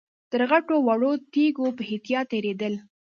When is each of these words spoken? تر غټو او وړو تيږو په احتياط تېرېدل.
تر 0.31 0.41
غټو 0.49 0.73
او 0.77 0.83
وړو 0.87 1.11
تيږو 1.33 1.67
په 1.77 1.83
احتياط 1.89 2.25
تېرېدل. 2.31 2.73